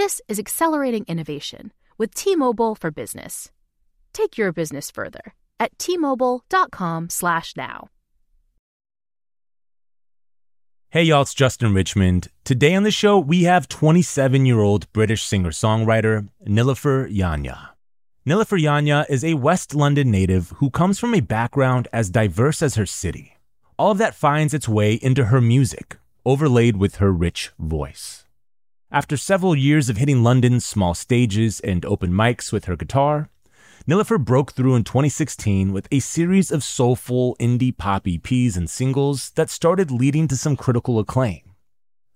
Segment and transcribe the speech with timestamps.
[0.00, 3.50] This is accelerating innovation with T-Mobile for Business.
[4.14, 7.88] Take your business further at t-mobile.com/now.
[10.88, 12.28] Hey y'all, it's Justin Richmond.
[12.44, 17.68] Today on the show, we have 27-year-old British singer-songwriter Nilüfer Yanya.
[18.26, 22.76] Nilüfer Yanya is a West London native who comes from a background as diverse as
[22.76, 23.36] her city.
[23.78, 28.24] All of that finds its way into her music, overlaid with her rich voice.
[28.92, 33.30] After several years of hitting London's small stages and open mics with her guitar,
[33.86, 39.30] Nilüfer broke through in 2016 with a series of soulful indie pop EPs and singles
[39.36, 41.54] that started leading to some critical acclaim.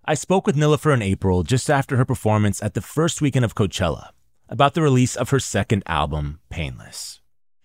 [0.04, 3.54] I spoke with Nilüfer in April just after her performance at the first weekend of
[3.54, 4.08] Coachella
[4.48, 7.20] about the release of her second album, Painless.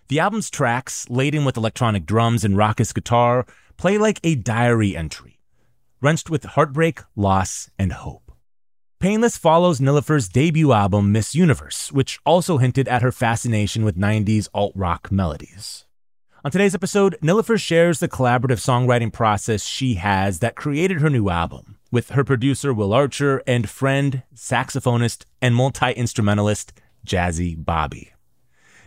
[0.09, 5.39] The album's tracks, laden with electronic drums and raucous guitar, play like a diary entry,
[5.99, 8.28] wrenched with heartbreak, loss, and hope.
[8.99, 14.49] Painless follows Nilüfer's debut album, Miss Universe, which also hinted at her fascination with 90s
[14.53, 15.85] alt rock melodies.
[16.43, 21.29] On today's episode, Nilüfer shares the collaborative songwriting process she has that created her new
[21.29, 26.73] album with her producer Will Archer and friend, saxophonist, and multi instrumentalist
[27.07, 28.09] Jazzi Bobbi.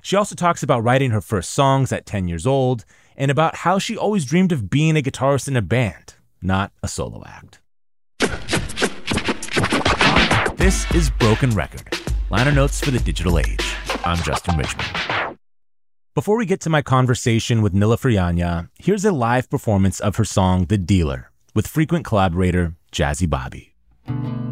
[0.02, 2.84] She also talks about writing her first songs at 10 years old
[3.16, 6.88] and about how she always dreamed of being a guitarist in a band, not a
[6.88, 7.61] solo act.
[10.62, 11.90] This is Broken Record,
[12.30, 13.74] liner notes for the digital age.
[14.04, 15.36] I'm Justin Richmond.
[16.14, 20.24] Before we get to my conversation with Nilüfer Yanya, here's a live performance of her
[20.24, 24.51] song The Dealer with frequent collaborator Jazzi Bobbi.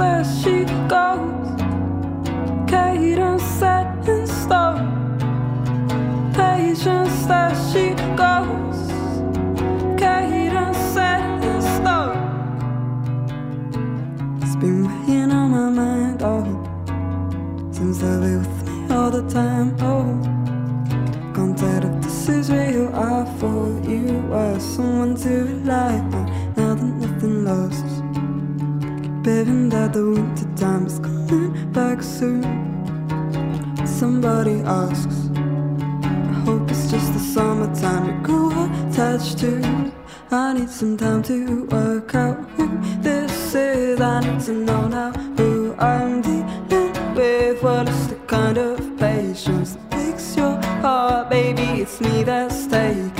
[0.00, 1.60] there she goes.
[2.70, 4.88] Cadence set in stone.
[6.34, 7.86] Patience there she
[8.16, 8.80] goes.
[10.00, 12.18] Cadence set in stone.
[14.42, 16.44] It's been weighing on my mind, oh.
[17.72, 20.40] Seems to be with me all the time, oh
[21.34, 22.88] can't tell if this is real.
[22.94, 26.54] I thought you were someone to rely on.
[26.56, 27.99] Now that nothing lost
[29.30, 32.42] baby, that the winter time is coming back soon.
[33.86, 35.18] Somebody asks.
[36.32, 38.50] I hope it's just the summertime you grew
[38.88, 39.52] attached to.
[40.30, 42.66] I need some time to work out who
[43.06, 44.00] this is.
[44.00, 47.62] I need to know now who I'm dealing with.
[47.62, 51.82] What is the kind of patience that breaks your heart, baby?
[51.82, 53.19] It's me that's taking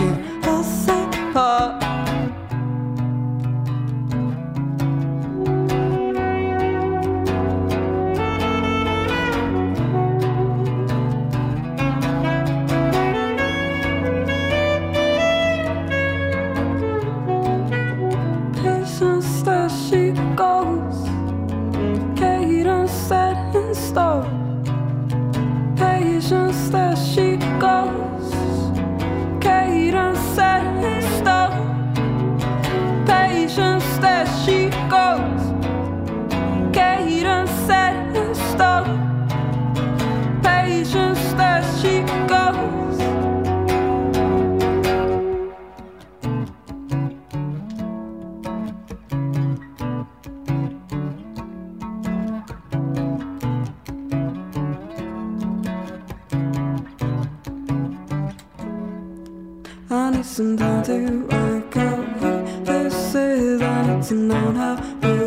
[60.90, 63.62] to work out this is.
[63.62, 65.19] I need to know now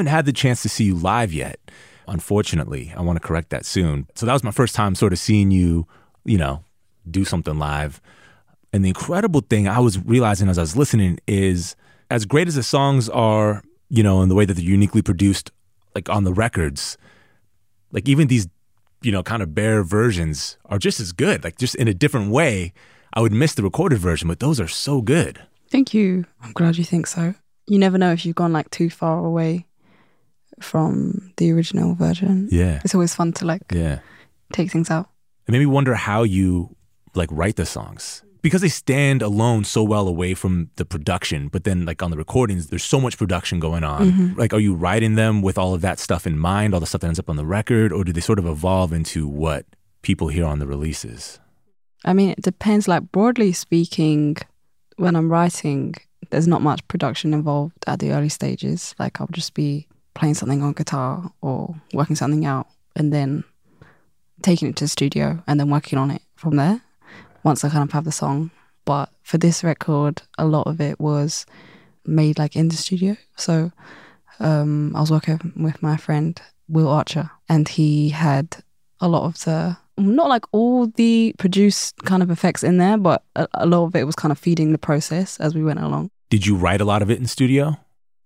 [0.00, 1.60] haven't had the chance to see you live yet.
[2.08, 4.06] Unfortunately, I want to correct that soon.
[4.14, 5.86] So that was my first time sort of seeing you,
[6.24, 6.64] you know,
[7.10, 8.00] do something live.
[8.72, 11.76] And the incredible thing I was realizing as I was listening is
[12.10, 15.50] as great as the songs are, you know, in the way that they're uniquely produced,
[15.94, 16.96] like on the records,
[17.92, 18.48] like even these,
[19.02, 22.30] you know, kind of bare versions are just as good, like just in a different
[22.30, 22.72] way.
[23.12, 25.42] I would miss the recorded version, but those are so good.
[25.68, 26.24] Thank you.
[26.40, 27.34] I'm glad you think so.
[27.66, 29.66] You never know if you've gone like too far away
[30.60, 32.48] from the original version.
[32.50, 32.80] Yeah.
[32.84, 34.00] It's always fun to like Yeah.
[34.52, 35.08] take things out.
[35.46, 36.76] It made me wonder how you
[37.14, 41.48] like write the songs because they stand alone so well away from the production.
[41.48, 44.10] But then, like on the recordings, there's so much production going on.
[44.12, 44.38] Mm-hmm.
[44.38, 47.00] Like, are you writing them with all of that stuff in mind, all the stuff
[47.02, 49.66] that ends up on the record, or do they sort of evolve into what
[50.02, 51.38] people hear on the releases?
[52.04, 52.88] I mean, it depends.
[52.88, 54.36] Like, broadly speaking,
[54.96, 55.94] when I'm writing,
[56.30, 58.94] there's not much production involved at the early stages.
[58.98, 62.66] Like, I'll just be playing something on guitar or working something out
[62.96, 63.44] and then
[64.42, 66.80] taking it to the studio and then working on it from there
[67.42, 68.50] once I kind of have the song.
[68.84, 71.46] But for this record, a lot of it was
[72.04, 73.16] made like in the studio.
[73.36, 73.72] So
[74.40, 78.56] um, I was working with my friend Will Archer, and he had
[79.00, 83.22] a lot of the not like all the produced kind of effects in there, but
[83.36, 86.10] a, a lot of it was kind of feeding the process as we went along.
[86.30, 87.76] Did you write a lot of it in studio?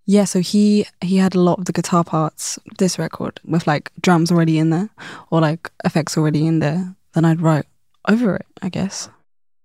[0.06, 3.90] Yeah, so he he had a lot of the guitar parts this record with like
[4.00, 4.90] drums already in there
[5.30, 6.94] or like effects already in there.
[7.14, 7.66] Then I'd write
[8.08, 9.08] over it, I guess.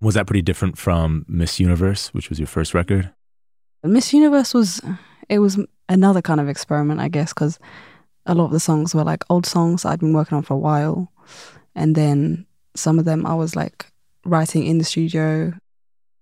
[0.02, 3.12] Was that pretty different from Miss Universe, which was your first record?
[3.84, 4.82] Miss Universe was
[5.28, 7.60] it was another kind of experiment, I guess, because
[8.26, 10.58] a lot of the songs were like old songs I'd been working on for a
[10.58, 11.12] while,
[11.76, 13.88] and then some of them I was like
[14.26, 15.54] writing in the studio.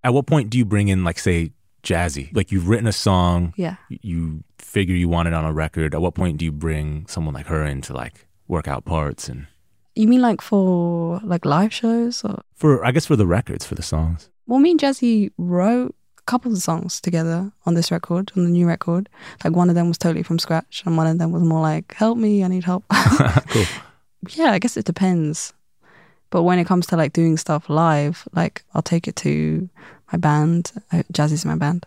[0.04, 1.52] At what point do you bring in, like, say,
[1.84, 2.36] Jazzi?
[2.36, 5.94] Like, you've written a song, Yeah, you figure you want it on a record.
[5.96, 9.28] At what point do you bring someone like her in to like work out parts
[9.30, 9.48] and
[9.96, 12.42] you mean like for like live shows or?
[12.56, 14.30] for I guess for the records for the songs?
[14.46, 18.50] Well, me and Jazzi wrote a couple of songs together on this record, on the
[18.50, 19.10] new record.
[19.44, 21.94] Like one of them was totally from scratch, and one of them was more like,
[21.94, 22.86] "Help me, I need help."
[23.50, 23.66] cool.
[24.30, 25.54] yeah, I guess it depends.
[26.30, 29.70] But when it comes to like doing stuff live, like I'll take it to
[30.12, 31.86] my band, uh, Jazzi's my band,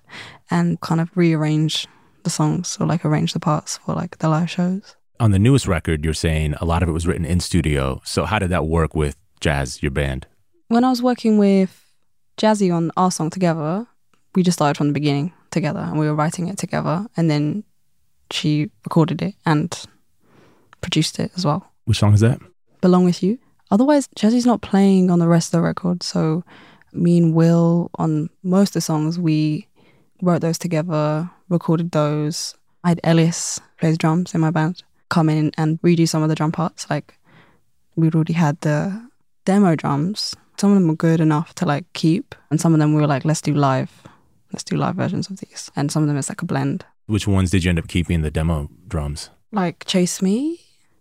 [0.50, 1.86] and kind of rearrange
[2.22, 4.96] the songs or like arrange the parts for like the live shows.
[5.18, 8.00] On the newest record, you're saying a lot of it was written in studio.
[8.04, 10.26] So how did that work with Jazz, your band?
[10.68, 11.84] When I was working with
[12.36, 13.86] Jazzi on our song together,
[14.34, 17.64] we just started from the beginning together and we were writing it together and then
[18.30, 19.84] she recorded it and
[20.80, 21.70] produced it as well.
[21.84, 22.40] Which song is that?
[22.80, 23.38] Belong with You.
[23.70, 26.02] Otherwise, Jazzi's not playing on the rest of the record.
[26.02, 26.44] So
[26.92, 29.66] me and Will on most of the songs, we
[30.23, 32.54] wrote those together, recorded those.
[32.85, 36.35] I had Ellis plays drums in my band come in and redo some of the
[36.35, 36.88] drum parts.
[36.88, 37.18] Like
[37.97, 39.11] we'd already had the
[39.44, 40.35] demo drums.
[40.56, 43.06] Some of them were good enough to like keep, and some of them we were
[43.06, 43.90] like, let's do live,
[44.52, 45.70] let's do live versions of these.
[45.76, 46.85] And some of them it's like a blend.
[47.06, 49.30] Which ones did you end up keeping the demo drums?
[49.52, 50.61] Like Chase Me,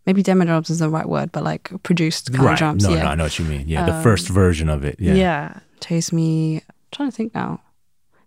[0.10, 2.54] maybe demo drums is the right word, but like produced kind right.
[2.54, 2.84] of drums.
[2.84, 3.04] No, yeah.
[3.04, 3.68] no, I know what you mean.
[3.68, 4.96] Yeah, the Um, first version of it.
[5.00, 5.13] Yeah.
[5.13, 5.60] yeah.
[5.82, 6.56] Chase Me.
[6.58, 6.62] I'm
[6.92, 7.62] trying to think now.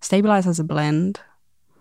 [0.01, 1.19] Stabilize has a blend,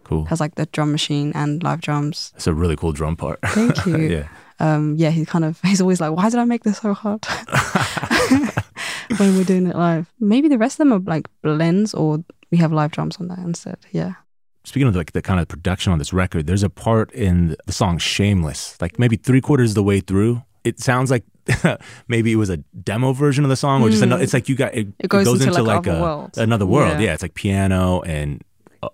[0.03, 0.25] Cool.
[0.25, 2.33] has like the drum machine and live drums.
[2.35, 3.39] It's a really cool drum part.
[3.45, 3.97] Thank you.
[3.97, 4.27] yeah.
[4.59, 7.23] um, yeah, he kind of he's always like, why did I make this so hard
[9.17, 10.11] when we're doing it live?
[10.19, 13.39] Maybe the rest of them are like blends, or we have live drums on that
[13.39, 13.77] instead.
[13.91, 14.13] Yeah,
[14.63, 17.73] Speaking of like the kind of production on this record, there's a part in the
[17.73, 20.43] song "Shameless," like maybe three quarters of the way through.
[20.63, 21.23] It sounds like
[22.07, 24.21] maybe it was a demo version of the song, or just another.
[24.21, 24.93] It's like you got it, Mm.
[24.99, 26.37] It goes into, like, other a, world.
[26.37, 26.99] another world.
[26.99, 27.05] Yeah.
[27.07, 27.13] Yeah.
[27.13, 28.43] it's like piano and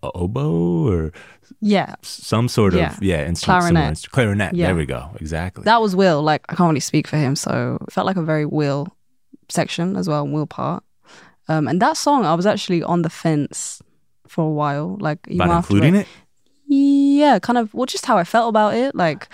[0.04, 1.12] oboe or
[1.62, 1.96] yeah.
[2.02, 2.94] some sort Yeah.
[2.96, 3.62] of yeah instrument.
[3.62, 3.94] Clarinet.
[3.94, 4.54] instru- Clarinet.
[4.54, 4.68] Yeah.
[4.68, 5.10] There we go.
[5.20, 5.64] Exactly.
[5.66, 6.22] That was Will.
[6.24, 8.88] Like I can't really speak for him, so it felt like a very Will
[9.50, 10.84] section as well, Will part.
[11.50, 13.82] Um, and that song, I was actually on the fence
[14.30, 14.98] for a while.
[15.00, 16.08] Like even About after including it.
[16.68, 17.74] Yeah, kind of.
[17.74, 18.96] Well, just how I felt about it.
[18.96, 19.30] Like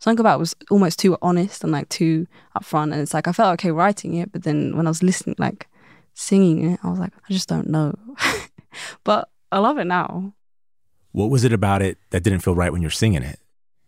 [0.00, 2.92] something about it was almost too honest and like too upfront.
[2.92, 5.68] And it's like I felt okay writing it, but then when I was listening, like
[6.14, 7.94] singing it, I was like, I just don't know.
[9.04, 10.32] but I love it now.
[11.12, 13.38] What was it about it that didn't feel right when you're singing it?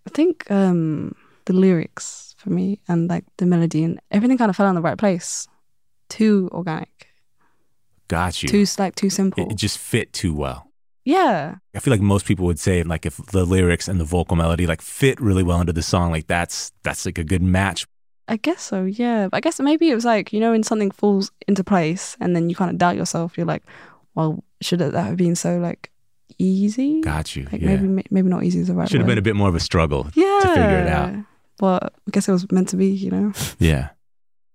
[0.06, 1.14] I think um
[1.46, 4.82] the lyrics for me and like the melody and everything kind of fell in the
[4.82, 5.48] right place.
[6.08, 7.08] Too organic,
[8.12, 8.48] Got you.
[8.50, 9.42] too like too simple.
[9.42, 10.68] it, it just fit too well.
[11.06, 14.36] yeah, I feel like most people would say like if the lyrics and the vocal
[14.36, 17.86] melody like fit really well into the song, like that's that's like a good match.
[18.28, 18.84] I guess so.
[18.84, 22.36] Yeah, I guess maybe it was like you know when something falls into place and
[22.36, 23.38] then you kind of doubt yourself.
[23.38, 23.62] You're like,
[24.14, 25.90] well, should that have been so like
[26.36, 27.00] easy?
[27.00, 27.48] Got you.
[27.50, 27.76] Like yeah.
[27.76, 29.60] maybe maybe not easy is the right Should have been a bit more of a
[29.60, 31.14] struggle yeah to figure it out.
[31.56, 32.88] But I guess it was meant to be.
[32.88, 33.32] You know.
[33.58, 33.88] Yeah.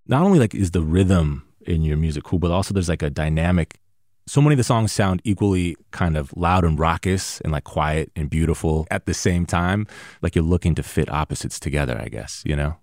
[0.06, 3.10] Not only like is the rhythm in your music cool, but also there's like a
[3.10, 3.78] dynamic.
[4.26, 8.10] So many of the songs sound equally kind of loud and raucous and like quiet
[8.16, 9.86] and beautiful at the same time.
[10.20, 12.76] Like you're looking to fit opposites together, I guess, you know?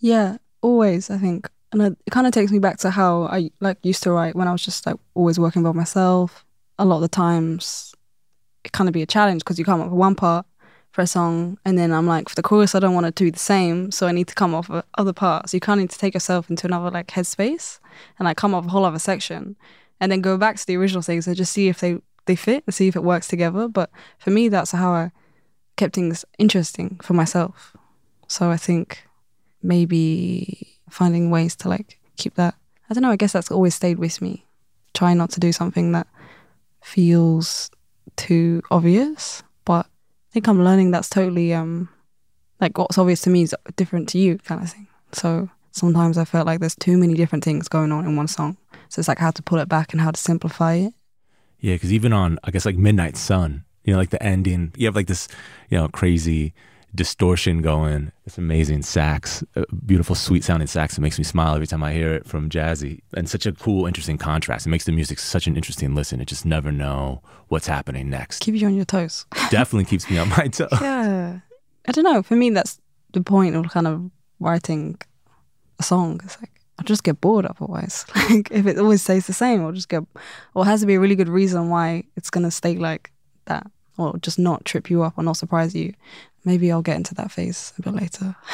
[0.00, 1.10] Yeah, always.
[1.10, 4.12] I think, and it, kind of takes me back to how I like used to
[4.12, 6.44] write when I was just like always working by myself.
[6.78, 7.94] A lot of the times,
[8.64, 10.44] it kind of be a challenge because you come up with one part
[10.94, 13.30] for a song, and then I'm like, for the chorus, I don't want to be
[13.30, 15.52] the same, so I need to come off other parts.
[15.52, 17.80] You kind of need to take yourself into another like headspace
[18.16, 19.56] and like come off a whole other section,
[19.98, 22.62] and then go back to the original things and just see if they they fit
[22.64, 23.66] and see if it works together.
[23.66, 25.10] But for me, that's how I
[25.74, 27.76] kept things interesting for myself.
[28.28, 29.04] So I think
[29.64, 32.54] maybe finding ways to like keep that.
[32.88, 33.10] I don't know.
[33.10, 34.46] I guess that's always stayed with me.
[34.92, 36.06] Try not to do something that
[36.82, 37.68] feels
[38.14, 39.42] too obvious,
[40.34, 41.88] think I'm learning that's totally um
[42.60, 44.88] like what's obvious to me is different to you, kind of thing.
[45.12, 48.56] So sometimes I felt like there's too many different things going on in one song.
[48.88, 50.94] So it's like how to pull it back and how to simplify it.
[51.60, 54.86] Yeah, because even on, I guess, like Midnight Sun, you know, like the ending, you
[54.86, 55.28] have like this,
[55.70, 56.52] you know, crazy
[56.94, 59.42] distortion going, this amazing sax,
[59.84, 63.00] beautiful, sweet sounding sax It makes me smile every time I hear it from Jazzi.
[63.16, 64.66] And such a cool, interesting contrast.
[64.66, 66.20] It makes the music such an interesting listen.
[66.20, 68.40] It just never know what's happening next.
[68.40, 69.26] Keep you on your toes.
[69.50, 70.68] Definitely keeps me on my toes.
[70.80, 71.40] yeah.
[71.86, 72.22] I don't know.
[72.22, 72.80] For me, that's
[73.12, 74.10] the point of kind of
[74.40, 74.98] writing
[75.78, 76.20] a song.
[76.24, 78.06] It's like I'll just get bored otherwise.
[78.30, 80.02] Like if it always stays the same, I'll just get.
[80.54, 83.12] Or it has to be a really good reason why it's gonna stay like
[83.46, 85.94] that, or just not trip you up or not surprise you.
[86.44, 88.36] Maybe I'll get into that phase a bit later.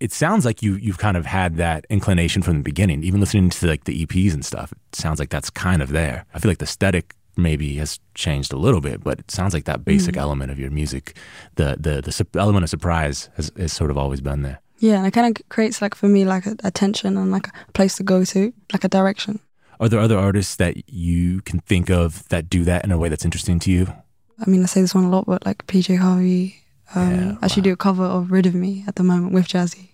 [0.00, 3.04] It sounds like you you've kind of had that inclination from the beginning.
[3.04, 6.26] Even listening to like the EPs and stuff, it sounds like that's kind of there.
[6.34, 9.64] I feel like the aesthetic maybe has changed a little bit, but it sounds like
[9.64, 10.20] that basic mm.
[10.20, 11.16] element of your music,
[11.54, 14.60] the the the su- element of surprise has, has sort of always been there.
[14.78, 17.48] Yeah, and it kind of creates like for me like a, a tension and like
[17.48, 19.40] a place to go to, like a direction.
[19.80, 23.08] Are there other artists that you can think of that do that in a way
[23.08, 23.92] that's interesting to you?
[24.40, 26.56] I mean, I say this one a lot, but like PJ Harvey,
[26.94, 29.90] um, Yeah, actually do a cover of "Rid of Me" at the moment with Jazzi.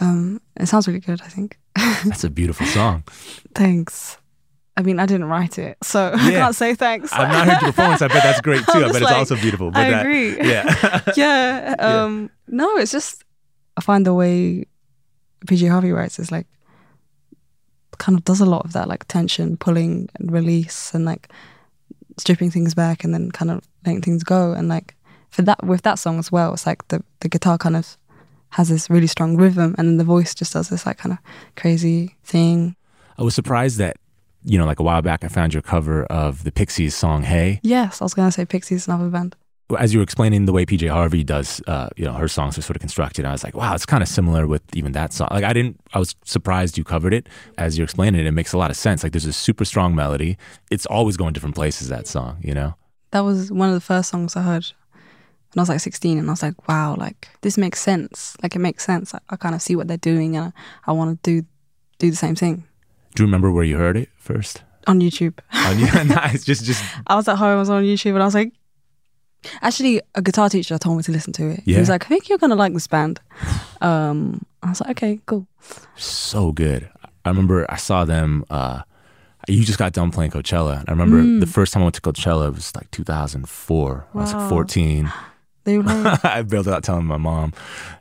[0.00, 1.20] Um, it sounds really good.
[1.22, 1.58] I think.
[2.04, 3.04] That's a beautiful song.
[3.54, 4.18] Thanks.
[4.76, 7.12] I mean, I didn't write it, so I can't say thanks.
[7.12, 8.00] I've not heard your performance.
[8.02, 8.72] I bet that's great too.
[8.72, 9.70] I'm I bet like, it's also beautiful.
[9.70, 10.36] But I that, agree.
[10.38, 11.00] Yeah.
[11.16, 11.74] yeah.
[11.78, 13.22] Um, No, it's just
[13.76, 14.64] I find the way
[15.46, 16.46] PJ Harvey writes is like
[17.98, 21.30] kind of does a lot of that, like tension, pulling and release, and like
[22.22, 24.52] stripping things back, and then kind of letting things go.
[24.52, 24.94] And like
[25.30, 27.98] for that, with that song as well, it's like the the guitar kind of
[28.56, 31.18] has this really strong rhythm, and then the voice just does this like kind of
[31.56, 32.76] crazy thing.
[33.18, 33.96] I was surprised that,
[34.44, 37.60] you know, like a while back, I found your cover of the Pixies song "Hey."
[37.62, 39.36] Yes, I was gonna say Pixies, another band.
[39.78, 42.62] As you were explaining the way PJ Harvey does, uh, you know, her songs are
[42.62, 45.28] sort of constructed, I was like, wow, it's kind of similar with even that song.
[45.30, 47.28] Like, I didn't, I was surprised you covered it.
[47.58, 49.02] As you're explaining it, it makes a lot of sense.
[49.02, 50.36] Like, there's a super strong melody.
[50.70, 51.88] It's always going different places.
[51.88, 52.74] That song, you know.
[53.10, 54.66] That was one of the first songs I heard
[55.52, 58.36] when I was like 16, and I was like, wow, like this makes sense.
[58.42, 59.14] Like it makes sense.
[59.14, 60.52] I, I kind of see what they're doing, and
[60.86, 61.46] I, I want to do
[61.98, 62.64] do the same thing
[63.14, 64.62] Do you remember where you heard it first?
[64.88, 65.38] on YouTube.
[65.54, 66.44] Oh, yeah, nice.
[66.44, 68.52] Just, just I was at home, I was on YouTube, and I was like,
[69.62, 71.62] actually, a guitar teacher told me to listen to it.
[71.64, 73.20] He was like, I think you're gonna like this band.
[73.80, 75.46] Um, I was like, okay, cool.
[75.96, 76.88] so good.
[77.24, 78.44] I remember I saw them.
[78.50, 78.82] Uh,
[79.48, 80.84] you just got done playing Coachella.
[80.86, 81.40] I remember Mm.
[81.40, 84.06] the first time I went to Coachella it was like 2004.
[84.14, 85.12] I was like 14.
[85.64, 87.52] They were like, I bailed out telling my mom,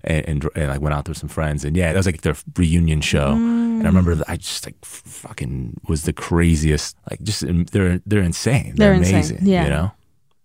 [0.03, 2.35] and, and and like went out with some friends, and yeah, that was like their
[2.57, 3.33] reunion show.
[3.33, 6.97] And I remember I just like fucking was the craziest.
[7.11, 8.73] Like just they're they're insane.
[8.75, 9.37] They're, They're insane, amazing.
[9.47, 9.63] yeah.
[9.65, 9.91] you know.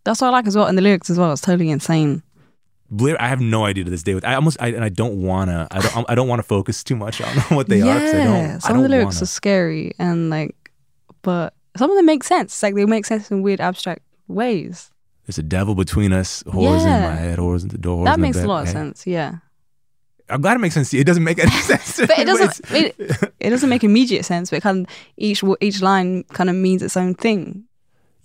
[0.07, 1.33] That's what I like as well, and the lyrics as well.
[1.33, 2.23] It's totally insane.
[2.89, 4.19] Blair, I have no idea to this day.
[4.23, 6.95] I almost, I, and I don't wanna, I don't, I don't want to focus too
[6.97, 7.99] much on what they are.
[7.99, 9.23] 'cause I don't, some of the lyrics wanna.
[9.25, 10.55] are scary and like,
[11.23, 12.63] but some of them make sense.
[12.63, 14.91] Like they make sense in weird abstract ways.
[15.27, 18.05] There's a devil between us, whores in my head, whores in the door.
[18.05, 19.05] that makes a lot of sense.
[19.05, 19.39] Yeah,
[20.31, 20.91] I'm glad it makes sense.
[20.91, 21.01] to you.
[21.01, 21.97] It doesn't make any sense.
[21.97, 22.61] to but it doesn't.
[22.71, 24.51] It, it doesn't make immediate sense.
[24.51, 27.65] But it kind of each each line kind of means its own thing.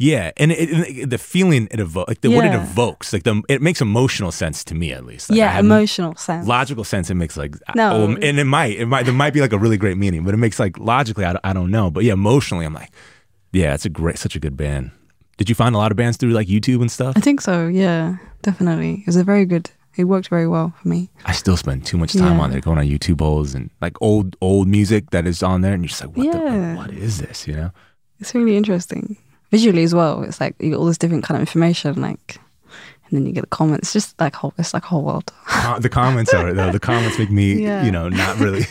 [0.02, 3.62] Yeah, and it, the feeling it evokes, like the, what it evokes, like the it
[3.62, 5.30] makes emotional sense to me at least.
[5.30, 6.48] Like, yeah, emotional sense.
[6.48, 7.92] Logical sense, it makes like No.
[7.92, 10.34] oh, and it might, it might, there might be like a really great meaning, but
[10.34, 12.90] it makes like logically, I, don't- I don't know, but yeah, emotionally, I'm like,
[13.54, 14.90] yeah, it's a great, such a good band.
[15.38, 17.14] Did you find a lot of bands through like YouTube and stuff?
[17.16, 17.68] I think so.
[17.68, 19.02] Yeah, definitely.
[19.02, 19.70] It was a very good.
[19.98, 21.10] It worked very well for me.
[21.26, 22.44] I still spend too much time Yeah.
[22.44, 25.74] on there, going on YouTube holes and like old old music that is on there,
[25.74, 26.76] and you're just like, what the, Yeah.
[26.76, 27.46] what is this?
[27.48, 27.72] You know?
[28.20, 29.18] It's really interesting
[29.52, 30.24] visually as well.
[30.24, 32.38] It's like you get all this different kind of information, like,
[33.08, 33.88] and then you get the comments.
[33.88, 34.54] It's just like whole.
[34.58, 35.32] It's like a whole world.
[35.50, 36.72] Uh, the comments are though.
[36.72, 37.84] The comments make me, Yeah.
[37.84, 38.66] you know, not really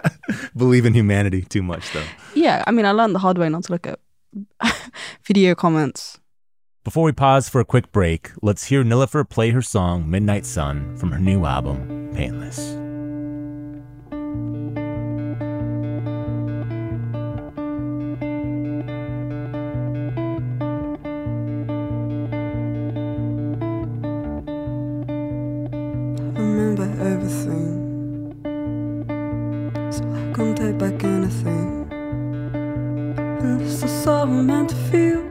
[0.56, 2.04] believe in humanity too much though.
[2.34, 3.98] Yeah, I mean, I learned the hard way not to look at
[5.24, 6.18] video comments.
[6.82, 10.96] Before we pause for a quick break, let's hear Nilüfer play her song Midnight Sun
[10.96, 12.79] from her new album, Painless.
[30.34, 31.86] Can't take back anything.
[31.90, 35.29] And this is all meant to feel.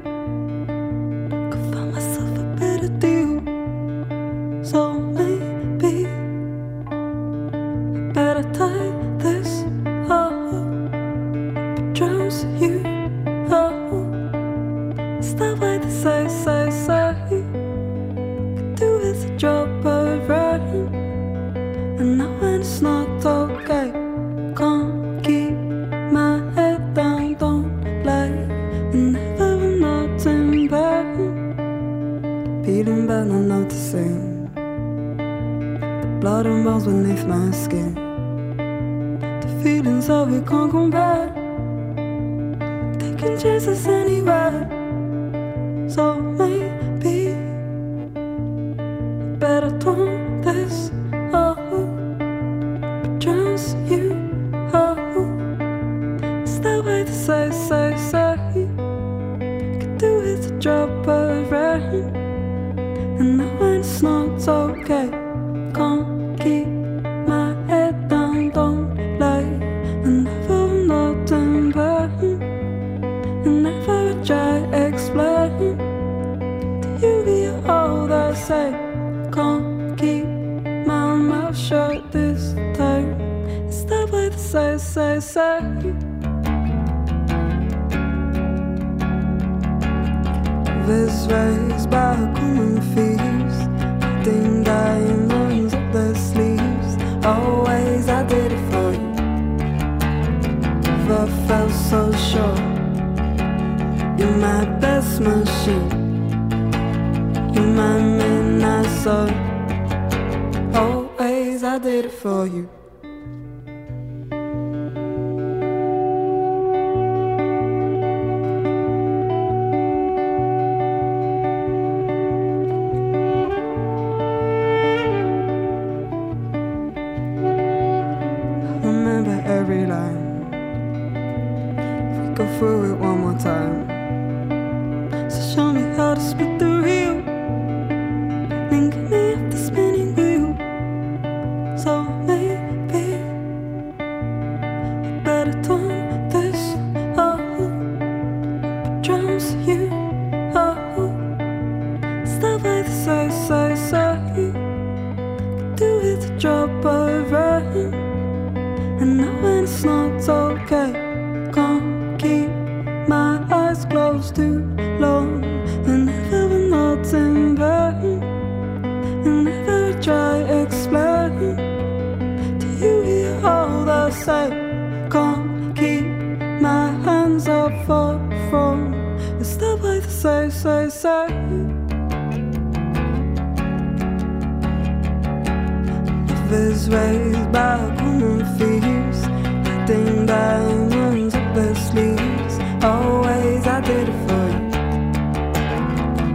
[190.25, 192.59] Diamonds up their sleeves.
[192.83, 194.69] Always I did it for you.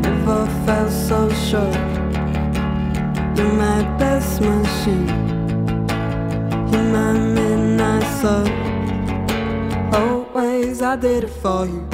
[0.00, 1.76] Never felt so sure.
[3.36, 5.08] You're my best machine.
[6.70, 8.04] You're my midnight.
[9.94, 11.93] Always I did it for you.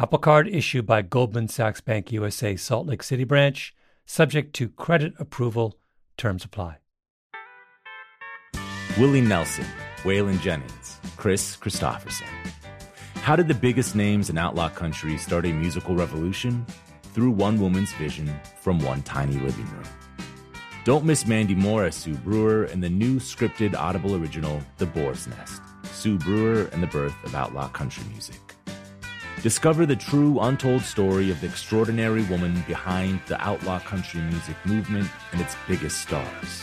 [0.00, 3.74] Apple Card issued by Goldman Sachs Bank USA Salt Lake City branch,
[4.06, 5.78] subject to credit approval.
[6.16, 6.78] Terms apply.
[8.96, 9.66] Willie Nelson,
[9.98, 12.24] Waylon Jennings, Kris Kristofferson.
[13.16, 16.64] How did the biggest names in outlaw country start a musical revolution?
[17.12, 19.84] Through one woman's vision from one tiny living room.
[20.86, 25.26] Don't miss Mandy Moore as Sue Brewer in the new scripted Audible original, The Boar's
[25.26, 28.49] Nest Sue Brewer and the Birth of Outlaw Country Music.
[29.42, 35.08] Discover the true, untold story of the extraordinary woman behind the outlaw country music movement
[35.32, 36.62] and its biggest stars.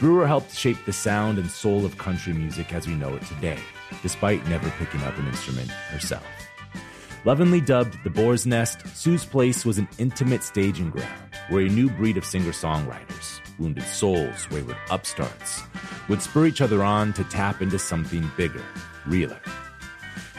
[0.00, 3.60] Brewer helped shape the sound and soul of country music as we know it today,
[4.02, 6.26] despite never picking up an instrument herself.
[7.24, 11.88] Lovingly dubbed the Boar's Nest, Sue's Place was an intimate staging ground where a new
[11.88, 15.62] breed of singer songwriters, wounded souls, wayward upstarts,
[16.08, 18.64] would spur each other on to tap into something bigger,
[19.06, 19.40] realer.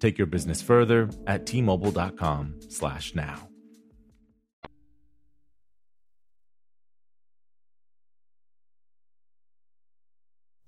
[0.00, 3.48] Take your business further at tmobile.com slash now.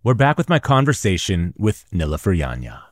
[0.05, 2.83] We're back with my conversation with Nilüfer Yanya.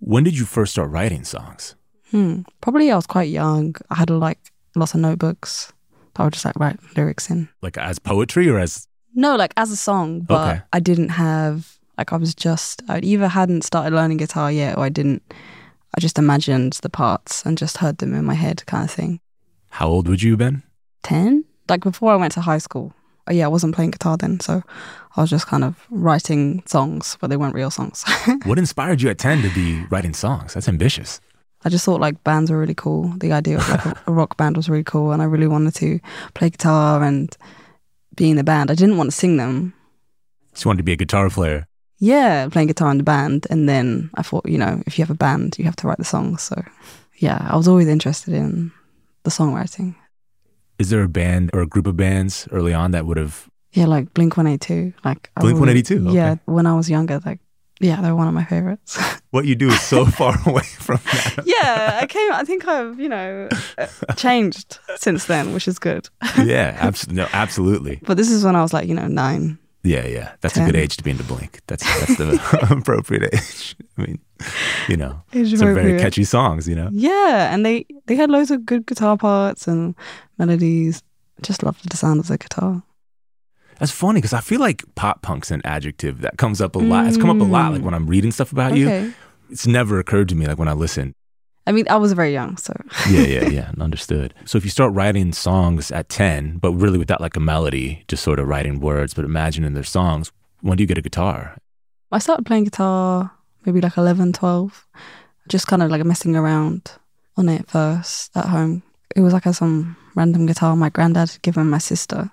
[0.00, 1.76] When did you first start writing songs?
[2.10, 2.42] Hmm.
[2.60, 3.74] Probably I was quite young.
[3.90, 4.38] I had like
[4.76, 5.72] lots of notebooks
[6.16, 7.48] I would just like write lyrics in.
[7.62, 10.62] Like as poetry or as No, like as a song, but Okay.
[10.72, 14.84] I didn't have like I was just I either hadn't started learning guitar yet or
[14.84, 15.22] I didn't.
[15.96, 19.20] I just imagined the parts and just heard them in my head, kind of thing.
[19.70, 20.62] how old would you have been?
[21.02, 22.92] Ten, like before I went to high school.
[23.26, 24.62] Oh, yeah, I wasn't playing guitar then, so
[25.16, 28.04] I was just kind of writing songs, but they weren't real songs.
[28.44, 30.52] What inspired you at 10 to be writing songs?
[30.52, 31.20] That's ambitious.
[31.64, 33.14] I just thought like bands were really cool.
[33.16, 35.74] The idea of like a, a rock band was really cool, and I really wanted
[35.76, 36.00] to
[36.34, 37.34] play guitar and
[38.14, 38.70] be in the band.
[38.70, 39.72] I didn't want to sing them.
[40.52, 41.66] Just wanted to be a guitar player.
[42.04, 45.10] Yeah, playing guitar in the band, and then I thought, you know, if you have
[45.10, 46.42] a band, you have to write the songs.
[46.42, 46.62] So,
[47.16, 48.72] yeah, I was always interested in
[49.22, 49.94] the songwriting.
[50.78, 53.86] Is there a band or a group of bands early on that would have Yeah,
[53.86, 54.92] like Blink One Eighty Two.
[55.02, 56.14] Like Blink 182, okay.
[56.14, 57.40] Yeah, when I was younger, like
[57.80, 58.98] yeah, they're one of my favorites.
[59.30, 61.44] what you do is so far away from that?
[61.46, 62.32] yeah, I came.
[62.34, 63.86] I think I've you know uh,
[64.16, 66.10] changed since then, which is good.
[66.36, 67.22] yeah, absolutely.
[67.22, 68.00] No, absolutely.
[68.02, 69.58] But this is when I was like you know nine.
[69.84, 70.32] Yeah, yeah.
[70.40, 71.60] That's a good age to be into Blink.
[71.66, 73.76] That's that's the appropriate age.
[73.98, 74.18] I mean,
[74.88, 76.66] you know, some very catchy songs.
[76.66, 79.94] You know, Yeah, and they they had loads of good guitar parts and
[80.38, 81.02] melodies.
[81.42, 82.82] Just loved the sound of the guitar.
[83.78, 87.06] that's funny because I feel like pop punk's an adjective that comes up a lot.
[87.06, 87.72] It's come up a lot.
[87.72, 87.84] Like mm.
[87.84, 89.12] when I'm reading stuff about you,
[89.50, 90.46] it's never occurred to me.
[90.46, 91.14] Like when I listen.
[91.66, 92.74] I mean, I was very young, so
[93.10, 93.70] Yeah, yeah, yeah.
[93.80, 94.34] Understood.
[94.44, 98.22] So if you start writing songs at ten, but really without like a melody, just
[98.22, 101.56] sort of writing words, but imagining their songs, when do you get a guitar?
[102.12, 103.32] I started playing guitar
[103.64, 104.86] maybe like 11, 12,
[105.48, 106.92] just kind of like messing around
[107.36, 108.82] on it first at home.
[109.16, 112.30] It was like a, some random guitar my granddad had given my sister.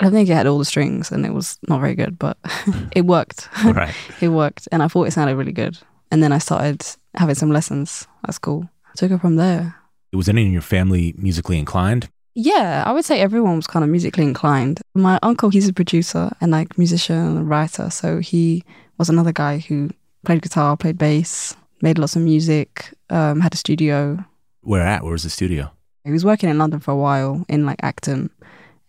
[0.00, 2.36] I think it had all the strings and it was not very good, but
[2.92, 3.48] it worked.
[3.64, 3.94] right.
[4.20, 5.78] it worked and I thought it sounded really good.
[6.10, 6.84] And then I started
[7.16, 8.68] having some lessons at school.
[8.86, 9.76] I took it from there.
[10.12, 12.08] Was anyone in your family musically inclined?
[12.34, 14.80] Yeah, I would say everyone was kind of musically inclined.
[14.94, 17.90] My uncle, he's a producer and like musician and writer.
[17.90, 18.64] So he
[18.98, 19.90] was another guy who
[20.24, 24.24] played guitar, played bass, made lots of music, um, had a studio.
[24.62, 25.02] Where at?
[25.02, 25.70] Where was the studio?
[26.04, 28.30] He was working in London for a while in like Acton.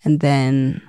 [0.04, 0.82] And then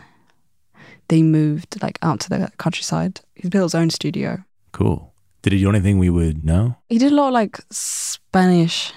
[1.09, 3.21] they moved like out to the countryside.
[3.35, 4.45] He built his own studio.
[4.73, 5.13] Cool.
[5.47, 6.75] Did he do anything we would know?
[6.89, 8.93] He did a lot of like Spanish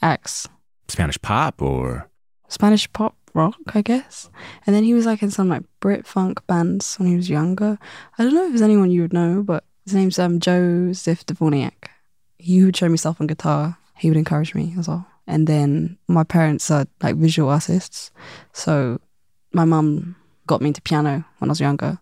[0.00, 0.48] acts,
[0.86, 2.08] Spanish pop or
[2.46, 4.30] Spanish pop rock, I guess.
[4.64, 7.76] And then he was like in some like Brit funk bands when he was younger.
[8.16, 11.88] I don't know if there's anyone you would know, but his name's um Joseph Dvorniak.
[12.38, 13.76] He would show me stuff on guitar.
[13.96, 15.08] He would encourage me as well.
[15.26, 18.12] And then my parents are like visual artists,
[18.52, 19.00] so
[19.52, 20.14] my mum
[20.46, 21.98] got me into piano when I was younger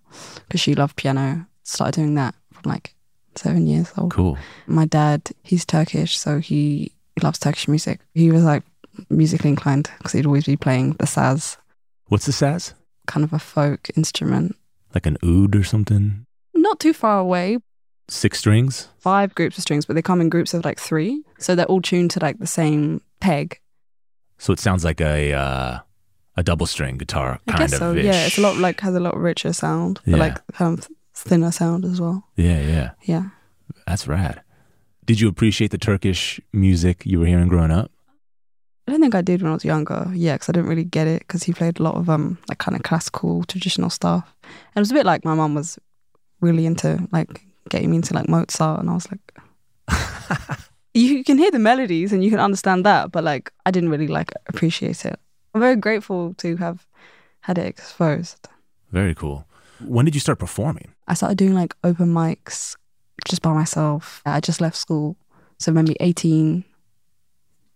[0.47, 1.47] because she loved piano.
[1.63, 2.95] Started doing that from like
[3.37, 4.13] seven years old.
[4.13, 4.39] cool.
[4.67, 6.93] My dad, he's Turkish, so he,
[7.23, 8.01] loves Turkish music.
[8.15, 8.63] He was like
[9.11, 11.57] musically inclined because he'd always be playing the saz,
[12.09, 12.73] What's the saz?
[13.07, 14.57] kind of a folk instrument.
[14.95, 16.25] Like an oud or something?
[16.55, 17.59] Not too far away.
[18.09, 18.89] Six strings?
[18.99, 21.81] Five groups of strings, but they come in groups of like three, so they're all
[21.83, 23.59] tuned to like the same peg.
[24.39, 25.79] So it sounds like a uh,
[26.37, 27.91] a double string guitar I kind guess so.
[27.93, 27.97] of.
[27.99, 30.17] Yeah, it's a lot like has a lot richer sound, but Yeah.
[30.17, 30.89] like kind of
[31.23, 32.29] thinner sound as well.
[32.37, 32.91] Yeah, yeah.
[33.03, 33.29] Yeah.
[33.87, 34.43] That's rad.
[35.05, 37.91] Did you appreciate the Turkish music you were hearing growing up?
[38.87, 40.11] I don't think I did when I was younger.
[40.13, 42.59] Yeah, because I didn't really get it because he played a lot of um like
[42.59, 45.79] kind of classical traditional stuff, and it was a bit like my mum was
[46.41, 50.59] really into like getting me into like Mozart, and I was like,
[50.95, 54.09] you can hear the melodies and you can understand that, but like I didn't really
[54.09, 55.19] like appreciate it.
[55.55, 56.87] I'm very grateful to have
[57.41, 58.49] had it exposed.
[58.91, 59.47] Very cool.
[59.81, 60.93] When did you start performing?
[61.13, 62.75] I started doing like open mics
[63.29, 64.23] just by myself.
[64.25, 65.15] I just left school,
[65.59, 66.65] so maybe 18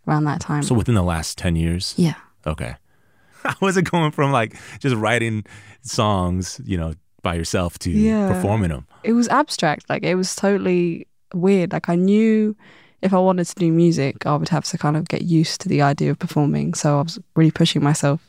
[0.09, 0.63] around that time.
[0.63, 1.93] So within the last 10 years?
[1.99, 2.15] yeah.
[2.47, 2.77] Okay.
[3.43, 5.45] How was it going from like just writing
[5.83, 8.33] songs, you know, by yourself to Yeah.
[8.33, 8.87] performing them?
[9.05, 9.91] it was abstract.
[9.91, 11.73] Like it was totally weird.
[11.73, 12.57] Like I knew
[13.03, 15.69] if I wanted to do music, I would have to kind of get used to
[15.69, 16.73] the idea of performing.
[16.73, 18.21] So I was really pushing myself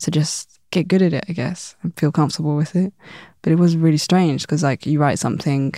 [0.00, 2.92] to just get good at it, I guess, and feel comfortable with it.
[3.42, 5.74] But it was really strange because like you write something,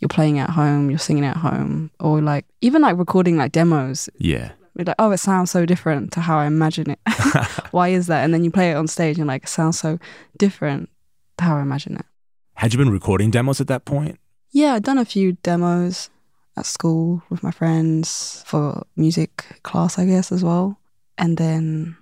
[0.00, 4.08] you're playing at home, you're singing at home, or like even like recording like demos.
[4.18, 4.52] Yeah.
[4.76, 7.00] You're like, oh, it sounds so different to how I imagine it.
[7.72, 8.24] Why is that?
[8.24, 9.98] And then you play it on stage and like it sounds so
[10.36, 10.88] different
[11.38, 12.06] to how I imagine it.
[12.54, 14.18] Had you been recording demos at that point?
[14.50, 16.10] Yeah, I'd done a few demos
[16.56, 20.78] at school with my friends for music class, I guess, as well.
[21.16, 21.96] And then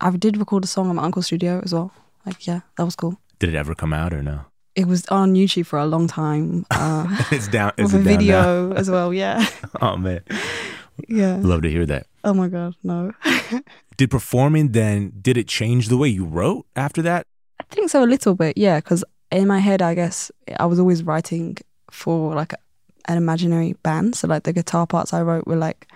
[0.00, 1.92] I did record a song in my uncle's studio as well.
[2.26, 3.18] Like, yeah, that was cool.
[3.38, 4.46] Did it ever come out or no?
[4.74, 7.72] It was on YouTube for a long time uh, it's down.
[7.76, 8.10] Is with a down now?
[8.18, 9.12] video as well.
[9.12, 9.44] Yeah,
[9.82, 10.22] Oh man,
[11.08, 11.36] yeah.
[11.42, 12.06] love to hear that.
[12.24, 13.12] Oh my god, no.
[13.98, 17.26] Did performing then did it change the way you wrote after that?
[17.60, 18.78] I think so a little bit, yeah.
[18.78, 21.58] Because in my head, I guess I was always writing
[21.90, 22.54] for like
[23.08, 24.14] an imaginary band.
[24.16, 25.88] So like the guitar parts I wrote were like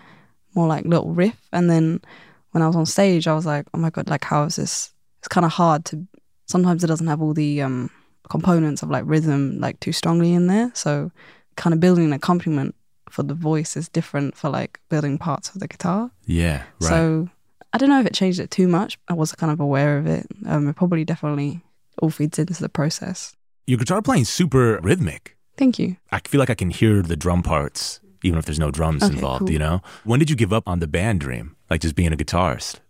[0.54, 2.02] more like little riff, and then
[2.50, 4.92] when I was on stage, I was like, oh my god, like how is this?
[5.20, 6.06] It's kind of hard to.
[6.46, 7.90] Sometimes it doesn't have all the um,
[8.28, 10.70] components of like rhythm like too strongly in there.
[10.74, 11.10] So
[11.56, 12.74] kind of building an accompaniment
[13.10, 16.10] for the voice is different for like building parts of the guitar.
[16.24, 16.88] Yeah, right.
[16.88, 17.28] So
[17.72, 18.98] I don't know if it changed it too much.
[19.08, 20.26] I was kind of aware of it.
[20.46, 21.62] Um, it probably definitely
[22.02, 23.34] all feeds into the process.
[23.66, 25.36] Your guitar playing super rhythmic.
[25.56, 25.96] Thank you.
[26.12, 29.14] I feel like I can hear the drum parts even if there's no drums Okay,
[29.14, 29.50] involved, cool.
[29.52, 29.80] you know?
[30.04, 31.54] When did you give up on the band dream?
[31.70, 32.80] Like just being a guitarist?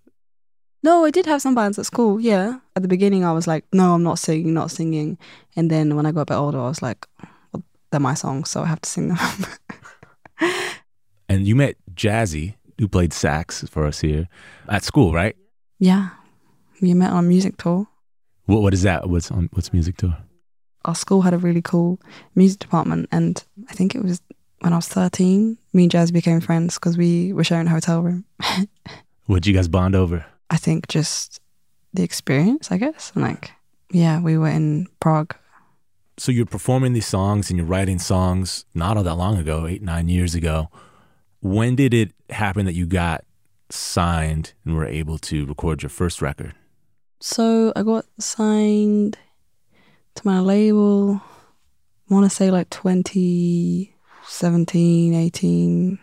[0.83, 2.21] No, I did have some bands at school.
[2.21, 5.19] Yeah, at the beginning I was like, no, I'm not singing, not singing.
[5.57, 7.07] And then when I got a bit older, I was like,
[7.53, 9.19] well, they're my songs, so I have to sing them.
[11.29, 14.29] And you met Jazzi, who played sax for us here
[14.69, 15.35] at school, right?
[15.79, 16.11] yeah,
[16.81, 17.87] we met on a music tour.
[18.45, 19.09] What what is that?
[19.09, 20.17] What's on what's music tour?
[20.85, 21.99] Our school had a really cool
[22.37, 24.21] music department, and I think it was
[24.61, 25.59] when I was 13.
[25.73, 28.25] Me and Jazz became friends because we were sharing a hotel room.
[29.27, 30.25] What'd you guys bond over?
[30.51, 31.41] I think just
[31.93, 33.13] the experience, I guess.
[33.15, 33.53] And like,
[33.91, 35.35] yeah, we were in Prague.
[36.19, 39.83] So you're performing these songs and you're writing songs not all that long ago, eight,
[39.83, 40.71] nine years ago.
[41.41, 43.25] When did it happen that you got
[43.71, 46.55] signed and were able to record your first record?
[47.21, 49.19] So I got signed
[50.15, 51.21] to my label,
[52.11, 55.99] I want to say like 2017, 18.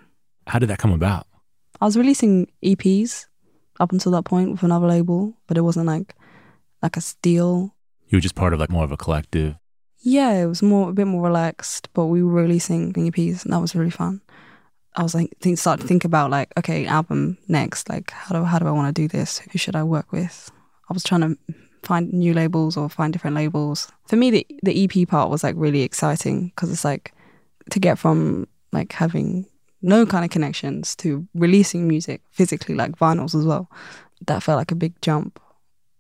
[0.48, 1.26] How did that come about?
[1.82, 3.26] I was releasing EPs
[3.80, 6.16] up until that point with another label, but it wasn't like
[6.82, 7.76] like a steal.
[8.08, 9.56] You were just part of like more of a collective.
[10.00, 13.62] Yeah, it was more a bit more relaxed, but we were releasing EPs and that
[13.62, 14.22] was really fun.
[14.96, 17.90] I was like, think, start to think about like, okay, album next.
[17.90, 19.40] Like, how do how do I want to do this?
[19.40, 20.52] Who should I work with?
[20.90, 21.38] I was trying to
[21.84, 23.92] find new labels or find different labels.
[24.08, 27.14] For me, the the EP part was like really exciting because it's like
[27.72, 29.46] to get from like having
[29.84, 33.70] no kind of connections to releasing music physically, like vinyls as well.
[34.26, 35.40] That felt like a big jump.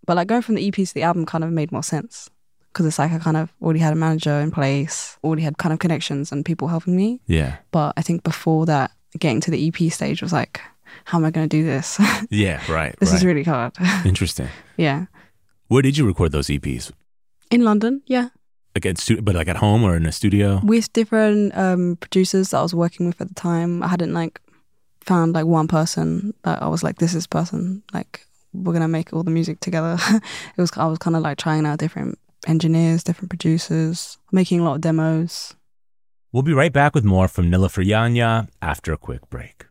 [0.05, 2.29] But like going from the EP to the album kind of made more sense
[2.69, 5.71] because it's like I kind of already had a manager in place, already had kind
[5.71, 7.21] of connections and people helping me.
[7.27, 7.57] Yeah.
[7.71, 10.59] But I think before that, getting to the EP stage was like,
[11.05, 11.99] how am I going to do this?
[12.29, 12.95] Yeah, right.
[12.99, 13.15] this right.
[13.15, 13.73] is really hard.
[14.05, 14.47] interesting.
[14.77, 15.05] yeah.
[15.67, 16.91] Where did you record those EPs?
[17.51, 18.29] In London, yeah.
[18.75, 20.59] Like at stu- but like at home or in a studio?
[20.63, 23.83] With different um, producers that I was working with at the time.
[23.83, 24.41] I hadn't like
[25.01, 27.83] found like one person that I was like, this is person.
[27.93, 29.97] Like, we're going to make all the music together.
[30.11, 34.63] it was, I was kind of like trying out different engineers, different producers, making a
[34.63, 35.55] lot of demos.
[36.31, 39.65] We'll be right back with more from Nilüfer Yanya after a quick break.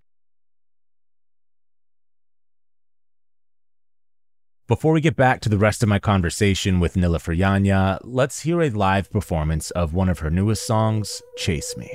[4.72, 8.62] Before we get back to the rest of my conversation with Nilüfer Yanya, let's hear
[8.62, 11.94] a live performance of one of her newest songs, Chase Me.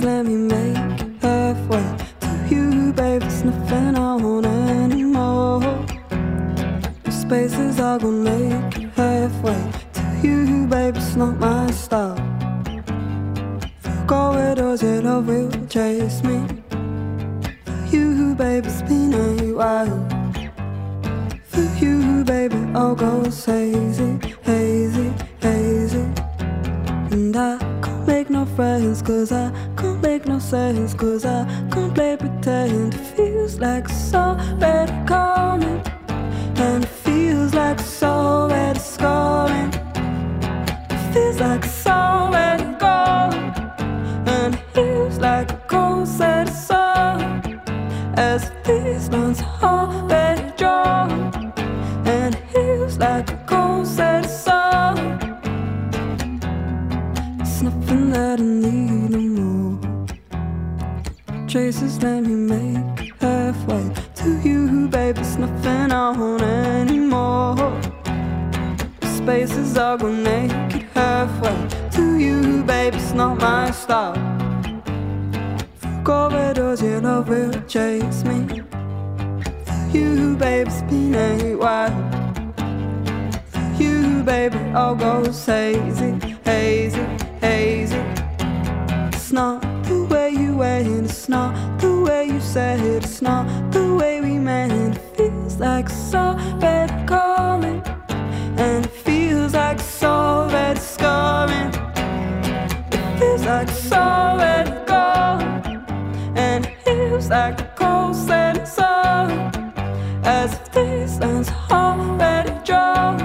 [0.00, 0.97] Let me make
[1.28, 1.86] halfway
[2.20, 3.22] to you, babe.
[3.22, 5.60] There's nothing I want anymore.
[7.04, 9.62] The spaces I gonna make halfway
[9.96, 10.96] to you, babe.
[10.96, 12.16] It's not my style.
[13.82, 16.38] For corridors, your love will chase me.
[17.66, 19.28] For you, babe, it's been a
[19.60, 19.98] while.
[21.52, 24.10] For you, baby, all goes hazy,
[24.48, 25.08] hazy,
[25.42, 26.04] hazy.
[27.12, 27.78] And I
[28.08, 32.94] make no friends, cause I can't make no sense, cause I can't play pretend.
[32.94, 35.82] It feels like it's already coming,
[36.56, 39.70] and it feels like it's already scoring.
[40.94, 43.34] It feels like it's already gone,
[44.26, 47.42] and it feels like a cold set song
[48.16, 51.52] as these lines already drawn,
[52.06, 53.37] and it feels like
[58.18, 59.78] that I need no more.
[61.46, 63.84] Traces let me make halfway
[64.20, 65.20] to you, baby.
[65.20, 67.80] It's nothing want anymore.
[69.18, 71.58] Spaces are gonna make it halfway
[71.96, 72.96] to you, baby.
[72.96, 74.18] It's not my style.
[76.02, 78.38] Corridors, your love will chase me.
[79.94, 81.96] You, baby, it's been a while.
[83.52, 86.12] For you, baby, all goes hazy,
[86.44, 87.17] hazy.
[89.28, 90.18] It's not the way
[90.58, 93.04] way, and it's not the way you said it.
[93.04, 94.96] It's not the way we meant.
[94.96, 97.82] It feels like already calling,
[98.56, 101.72] and it feels like already scoring.
[102.90, 105.42] It feels like already gone,
[106.34, 109.52] and it feels like the cold setting sun,
[110.24, 113.20] as if these lines already drawn,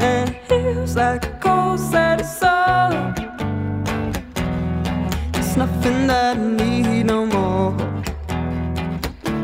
[0.00, 3.33] and it feels like the cold setting sun.
[5.54, 7.72] It's nothing that I need no more.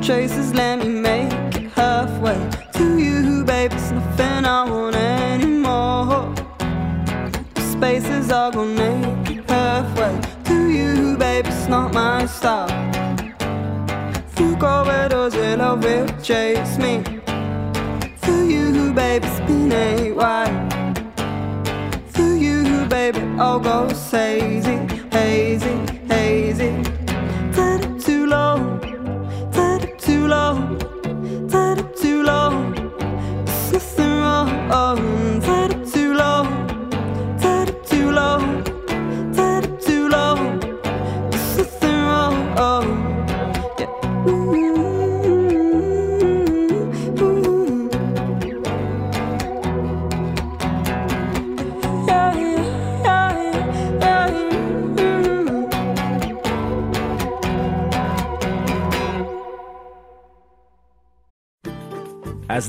[0.02, 2.34] Traces let me make it halfway
[2.72, 3.76] to you, baby.
[3.76, 6.34] It's nothing I want anymore.
[7.58, 11.48] Spaces are gonna make it halfway to you, baby.
[11.48, 12.66] It's not my style.
[14.34, 17.04] Through corridors, your love will chase me.
[18.22, 20.58] For you, baby, been a while.
[22.08, 24.89] For you, baby, all goes hazy,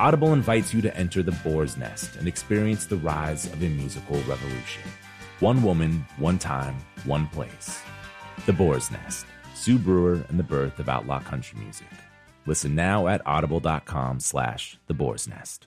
[0.00, 4.16] Audible invites you to enter the boar's nest and experience the rise of a musical
[4.22, 4.82] revolution.
[5.40, 7.80] One woman, one time, one place.
[8.46, 11.86] The Boar's Nest, Sue Brewer and the birth of outlaw country music.
[12.46, 15.66] Listen now at audible.com slash the boar's nest.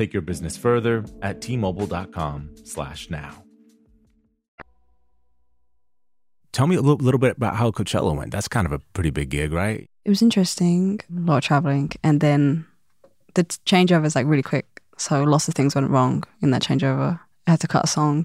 [0.00, 3.44] Take your business further at T-Mobile.com slash now.
[6.52, 8.32] Tell me a little, little bit about how Coachella went.
[8.32, 9.86] That's kind of a pretty big gig, right?
[10.06, 12.64] It was interesting, a lot of traveling, and then
[13.34, 14.80] the changeover is like really quick.
[14.96, 17.20] So lots of things went wrong in that changeover.
[17.46, 18.24] I had to cut a song,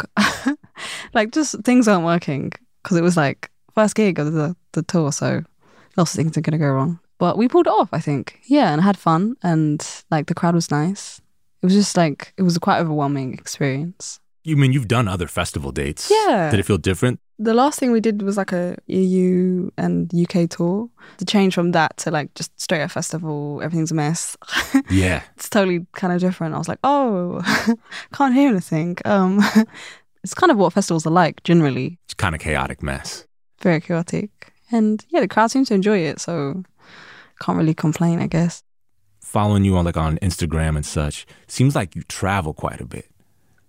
[1.14, 2.54] like just things weren't working
[2.84, 5.12] because it was like first gig of the the tour.
[5.12, 5.44] So
[5.98, 7.90] lots of things are gonna go wrong, but we pulled it off.
[7.92, 11.20] I think, yeah, and I had fun, and like the crowd was nice.
[11.66, 14.20] It was just like it was a quite overwhelming experience.
[14.44, 16.12] You mean you've done other festival dates?
[16.12, 16.52] Yeah.
[16.52, 17.20] Did it feel different?
[17.40, 20.88] The last thing we did was like a EU and UK tour.
[21.18, 24.38] The change from that to like just straight up festival, everything's a mess.
[24.92, 25.24] Yeah.
[25.36, 26.54] it's totally kind of different.
[26.54, 27.42] I was like, oh,
[28.14, 28.98] can't hear anything.
[29.06, 29.42] Um,
[30.24, 33.26] it's kind of what festivals are like generally, It's kind of chaotic mess.
[33.62, 34.30] very chaotic.
[34.72, 36.64] And yeah, the crowd seems to enjoy it, so
[37.42, 38.64] can't really complain, I guess.
[39.36, 43.12] Following you on like on Instagram and such, seems like you travel quite a bit.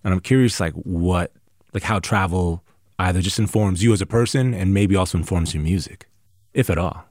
[0.01, 1.33] And I'm curious like what
[1.73, 2.63] like how travel
[2.99, 6.07] either just informs you as a person and maybe also informs your music,
[6.53, 7.03] if at all.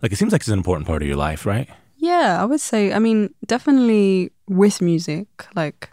[0.00, 1.68] Like it seems like it's an important part of your life, right?
[1.96, 5.26] Yeah, I would say, I mean, definitely with music,
[5.56, 5.90] like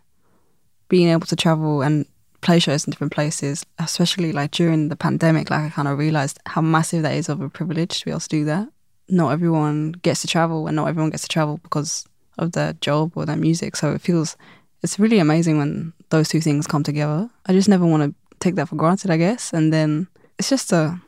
[0.89, 2.05] being able to travel and
[2.41, 6.37] play shows in different places, especially like during the pandemic, like I kind of realized
[6.45, 8.69] how massive that is of a privilege to be able to do that.
[9.09, 12.07] Not everyone gets to travel, and not everyone gets to travel because
[12.37, 13.75] of their job or their music.
[13.75, 14.37] So it feels,
[14.81, 17.29] it's really amazing when those two things come together.
[17.45, 19.53] I just never want to take that for granted, I guess.
[19.53, 20.07] And then
[20.37, 20.99] it's just a,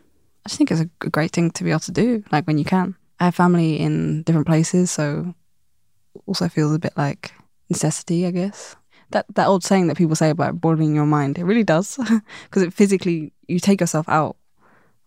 [0.45, 2.65] I just think it's a great thing to be able to do, like when you
[2.65, 2.95] can.
[3.19, 5.35] I have family in different places, so
[6.25, 7.31] also feels a bit like
[7.69, 8.75] necessity, I guess.
[9.11, 11.97] That that old saying that people say about broadening your mind, it really does,
[12.45, 14.37] because it physically you take yourself out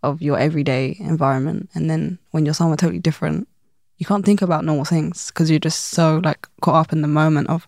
[0.05, 3.49] of your everyday environment, and then when you're somewhere totally different,
[3.99, 7.09] you can't think about normal things because you're just so like caught up in the
[7.09, 7.67] moment of,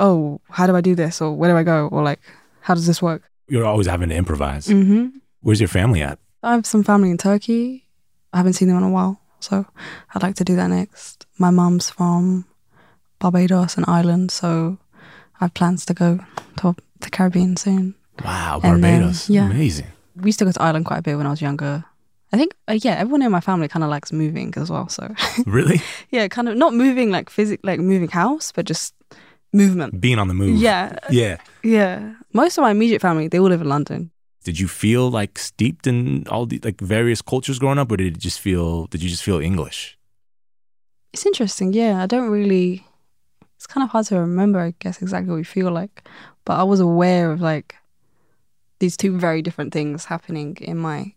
[0.00, 2.20] oh, how do I do this, or where do I go, or like
[2.60, 3.22] how does this work?
[3.48, 4.66] You're always having to improvise.
[4.66, 5.18] Mm-hmm.
[5.42, 6.18] Where's your family at?
[6.42, 7.86] I have some family in Turkey.
[8.32, 9.64] I haven't seen them in a while, so
[10.14, 11.24] I'd like to do that next.
[11.38, 12.44] My mum's from
[13.18, 14.78] Barbados and Ireland, so
[15.40, 16.20] I have plans to go
[16.58, 17.94] to the Caribbean soon.
[18.24, 19.28] Wow, And then- Barbados.
[19.30, 19.46] yeah.
[19.50, 19.86] Amazing.
[20.16, 21.84] We used to go to Ireland quite a bit when I was younger.
[22.32, 24.88] I think, uh, yeah, everyone in my family kind of likes moving as well.
[24.88, 25.14] So,
[25.46, 25.80] Really?
[26.10, 28.94] yeah, kind of not moving like physic, like moving house, but just
[29.52, 30.00] movement.
[30.00, 30.58] Being on the move.
[30.58, 31.36] Yeah, Yeah.
[31.62, 32.14] yeah.
[32.32, 34.10] Most of my immediate family, they all live in London.
[34.42, 38.16] Did you feel like steeped in all the like various cultures growing up, or did
[38.16, 38.86] it just feel?
[38.86, 39.98] Did you just feel English?
[41.12, 42.02] It's interesting, yeah.
[42.02, 42.86] I don't really.
[43.56, 46.06] It's kind of hard to remember, I guess, exactly what we feel like.
[46.44, 47.74] But I was aware of like
[48.78, 51.14] these two very different things happening in my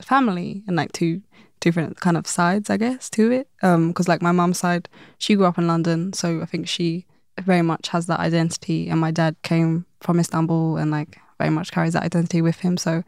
[0.00, 1.22] family and like two
[1.60, 3.48] different kind of sides, I guess, to it.
[3.62, 4.88] Um, because like my mum's side,
[5.18, 7.06] she grew up in London, so I think she
[7.38, 8.88] very much has that identity.
[8.88, 12.76] And my dad came from Istanbul and like very much carries that identity with him.
[12.76, 13.02] So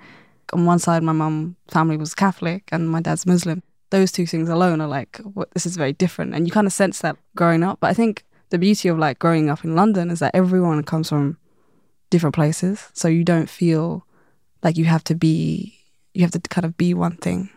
[0.52, 3.62] on one side, my mum family was Catholic and my dad's Muslim.
[3.90, 6.34] Those two things alone are like, what, this is very different.
[6.34, 7.80] And you kind of sense that growing up.
[7.80, 11.08] But I think the beauty of like growing up in London is that everyone comes
[11.08, 11.36] from
[12.12, 12.88] different places.
[12.92, 14.06] So you don't feel
[14.62, 15.74] like you have to be,
[16.14, 17.50] you have to kind of be one thing.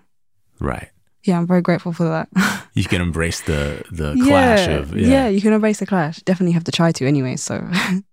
[0.59, 0.89] Right.
[1.23, 2.29] Yeah, I'm very grateful for that.
[2.75, 5.07] You can embrace the the clash yeah, of yeah.
[5.07, 5.27] yeah.
[5.29, 6.17] you can embrace the clash.
[6.27, 7.37] Definitely have to try to anyway.
[7.37, 7.63] So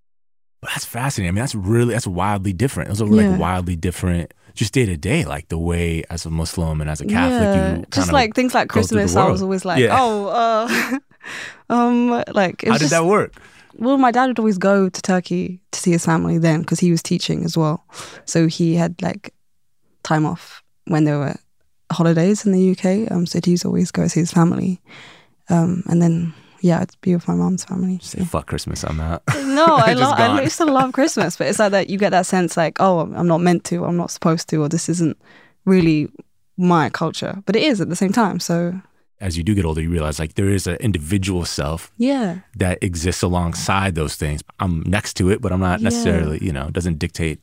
[0.62, 1.30] But that's fascinating.
[1.30, 2.88] I mean, that's really that's wildly different.
[2.88, 3.38] Those are like Yeah.
[3.38, 7.06] wildly different, just day to day, like the way as a Muslim and as a
[7.06, 9.16] Catholic, yeah, you kind just of like things like go through the Christmas.
[9.16, 9.98] I was always like, Yeah.
[9.98, 10.98] oh, uh,
[11.74, 13.34] um, like it How did just, that work?
[13.78, 16.90] Well, my dad would always go to Turkey to see his family then because he
[16.90, 17.84] was teaching as well.
[18.24, 19.34] So he had like
[20.02, 21.36] time off when there were
[21.90, 23.10] holidays in the UK.
[23.10, 24.80] Um, so he'd always go see his family.
[25.48, 27.98] Um, and then yeah, I'd be with my mom's family.
[28.02, 28.84] Say fuck Christmas.
[28.84, 29.22] I'm out.
[29.52, 30.18] No, I love.
[30.18, 31.90] I used to love Christmas, but it's like that.
[31.90, 34.68] You get that sense, like, oh, I'm not meant to, I'm not supposed to, or
[34.68, 35.18] this isn't
[35.66, 36.10] really
[36.56, 37.42] my culture.
[37.44, 38.40] But it is at the same time.
[38.40, 38.80] So
[39.22, 42.28] As you do get older, you realize like there is an individual self yeah,
[42.62, 44.40] that exists alongside those things.
[44.58, 45.84] I'm next to it, but I'm not Yeah.
[45.90, 47.38] necessarily, you know, doesn't dictate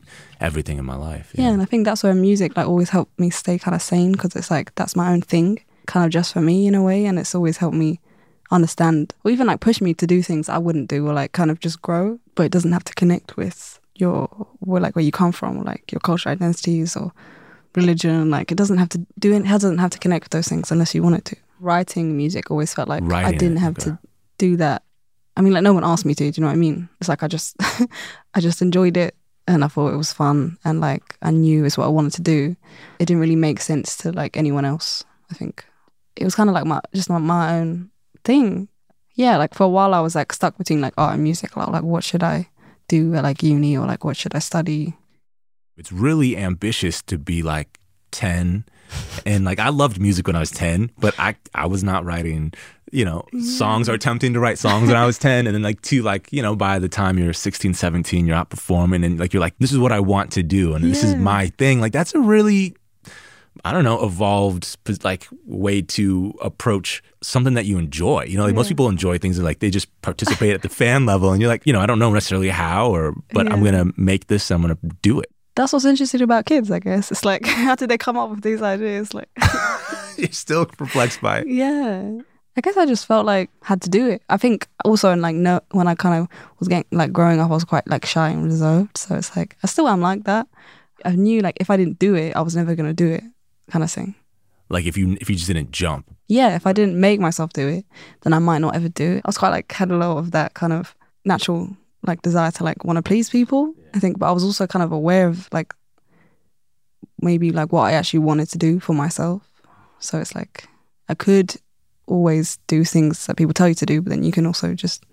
[0.47, 1.27] everything in my life.
[1.36, 4.11] yeah, and I think that's where music like always helped me stay kind of sane
[4.11, 5.49] because it's like that's my own thing,
[5.88, 7.99] kind of just for me in a way, and it's always helped me
[8.51, 11.51] understand or even like push me to do things I wouldn't do or like kind
[11.51, 14.27] of just grow, but it doesn't have to connect with your
[14.59, 17.11] where like where you come from or like your cultural identities or
[17.75, 18.30] religion.
[18.30, 19.45] Like it doesn't have to do it.
[19.45, 21.36] It doesn't have to connect with those things unless you want it to.
[21.60, 23.91] Writing music always felt like I Writing it, didn't have okay.
[23.91, 23.99] to
[24.38, 24.84] do that.
[25.38, 26.32] I mean, like no one asked me to.
[26.32, 26.89] Do you know what I mean?
[26.99, 27.55] It's like I just,
[28.34, 29.16] I just enjoyed it,
[29.47, 32.22] and I thought it was fun, and like I knew it's what I wanted to
[32.22, 32.55] do.
[32.99, 35.03] It didn't really make sense to like anyone else.
[35.32, 35.66] I think
[36.16, 37.91] it was kind of like my just my, my own
[38.24, 38.68] thing.
[39.16, 41.55] Yeah, like for a while I was like stuck between like art and music.
[41.55, 42.49] Like, like what should I
[42.88, 44.95] do at like uni or like what should I study?
[45.78, 47.80] It's really ambitious to be like
[48.12, 48.66] 10
[49.26, 52.54] and like I loved music when I was 10, but I I was not writing,
[52.92, 55.82] you know, songs or attempting to write songs when I was 10 and then like
[55.84, 59.34] to like, you know, by the time you're 16, 17, you're out performing and like
[59.34, 61.82] you're like this is what I want to do and this is my thing.
[61.82, 62.76] Like that's a really
[63.66, 68.24] I don't know, evolved like way to approach something that you enjoy.
[68.24, 71.06] You know, like most people enjoy things that like they just participate at the fan
[71.06, 73.92] level and you're like, you know, I don't know necessarily how or but I'm gonna
[73.98, 75.32] make this, I'm gonna do it.
[75.60, 77.12] That's what's interesting about kids, I guess.
[77.12, 79.14] It's like, how did they come up with these ideas?
[79.14, 79.28] Like,
[80.18, 81.47] You're still perplexed by it.
[81.47, 82.20] yeah.
[82.55, 84.22] I guess I just felt like I had to do it.
[84.30, 86.28] I think also in like no when I kind of
[86.60, 88.97] was getting like growing up, I was quite like shy and reserved.
[88.97, 90.47] So it's like I still am like that.
[91.03, 93.24] I knew like if I didn't do it, I was never gonna do it,
[93.70, 94.16] kind of thing.
[94.70, 96.14] Like if you if you just didn't jump.
[96.28, 97.86] Yeah, if I didn't make myself do it,
[98.22, 99.22] then I might not ever do it.
[99.26, 101.76] I was quite like had a lot of that kind of natural
[102.06, 103.74] like desire to like want to please people.
[103.93, 105.74] I think, but I was also kind of aware of like
[107.22, 109.41] maybe like what I actually wanted to do for myself.
[110.00, 110.68] So it's like
[111.08, 111.56] I could
[112.06, 115.04] always do things that people tell you to do, but then you can also just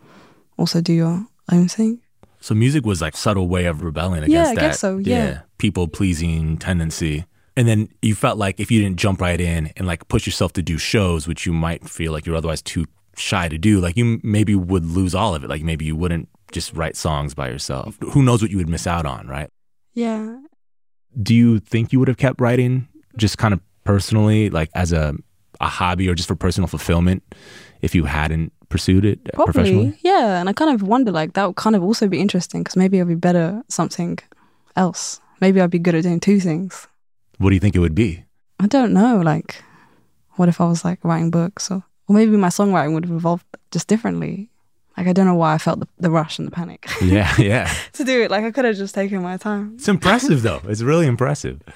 [0.58, 2.00] also do your own thing.
[2.40, 4.60] So music was like subtle way of rebelling against Yeah, I that.
[4.60, 5.40] guess so, yeah.
[5.58, 7.24] people pleasing tendency.
[7.56, 10.52] And then you felt like if you didn't jump right in and like push yourself
[10.54, 12.84] to do shows, which you might feel like you're otherwise too
[13.16, 15.48] shy to do, like you maybe would lose all of it.
[15.48, 17.98] Like maybe you wouldn't just write songs by yourself.
[18.12, 19.50] Who knows what you would miss out on, right?
[19.94, 20.38] Yeah.
[21.20, 25.14] Do you think you would have kept writing just kind of personally, like as a
[25.60, 27.22] a hobby or just for personal fulfillment,
[27.80, 29.52] if you hadn't pursued it Probably.
[29.52, 29.98] professionally?
[30.02, 30.38] Yeah.
[30.38, 33.00] And I kind of wonder like that would kind of also be interesting because maybe
[33.00, 34.18] I'd be better at something
[34.76, 35.20] else.
[35.40, 36.86] Maybe I'd be good at doing two things.
[37.38, 38.24] What do you think it would be?
[38.60, 39.20] I don't know.
[39.20, 39.62] Like,
[40.32, 43.46] what if I was like writing books or, or maybe my songwriting would have evolved
[43.70, 44.50] just differently.
[44.96, 47.72] Like, I don't know why I felt the, the rush and the panic Yeah, yeah.
[47.94, 48.30] to do it.
[48.30, 49.72] Like, I could have just taken my time.
[49.76, 50.60] It's impressive though.
[50.66, 51.60] It's really impressive.
[51.66, 51.72] I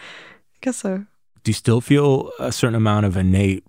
[0.62, 1.04] guess so.
[1.44, 3.64] do you still feel a certain amount of innate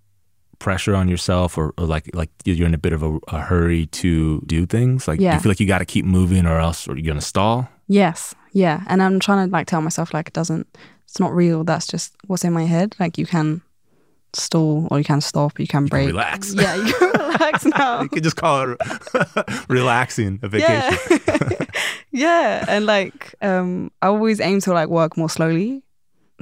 [0.59, 3.87] pressure on yourself or, or like like you're in a bit of a, a hurry
[3.87, 6.87] to do things like do you feel like you got to keep moving or else
[6.87, 8.33] or you're gonna stall Yes.
[8.53, 8.83] Yeah.
[8.87, 10.65] And I'm trying to like tell myself, like, it doesn't,
[11.05, 11.65] it's not real.
[11.65, 12.95] That's just what's in my head.
[13.01, 13.61] Like, you can
[14.33, 16.07] stall or you can stop, you can can break.
[16.07, 16.53] relax.
[16.55, 16.75] Yeah.
[16.75, 18.01] You can relax now.
[18.03, 18.77] you can just call it
[19.69, 21.65] relaxing a vacation Yeah.
[22.11, 22.65] yeah.
[22.67, 25.83] And like, um, I always aim to like work more slowly.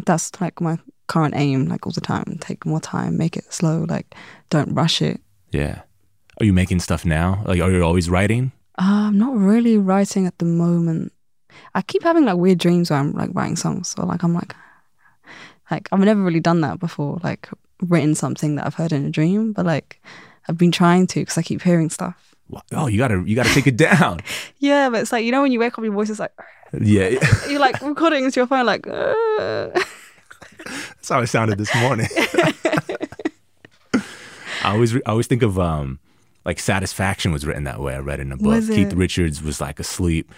[0.05, 0.77] That's like my
[1.07, 2.37] current aim, like all the time.
[2.39, 4.15] Take more time, make it slow, like
[4.49, 5.19] don't rush it.
[5.51, 5.81] yeah
[6.41, 10.25] are you making stuff now like are you always writing Uh, I'm not really writing
[10.25, 11.11] at the moment.
[11.75, 13.93] I keep having like weird dreams where I'm like writing songs.
[13.97, 14.55] or like I'm like
[15.69, 17.49] like I've never really done that before, like
[17.81, 20.01] written something that I've heard in a dream, but like
[20.47, 22.35] I've been trying to because I keep hearing stuff.
[22.71, 24.21] Oh you gotta you gotta take it down
[24.57, 26.33] Yeah, but it's like you know when you wake up, your voice is like
[26.79, 27.09] yeah
[27.49, 28.87] you're like recording into your phone, like.
[28.87, 29.69] "Uh."
[30.65, 32.05] that's how it sounded this morning
[33.93, 35.99] i always re- i always think of um
[36.45, 39.79] like satisfaction was written that way i read in a book keith richards was like
[39.79, 40.31] asleep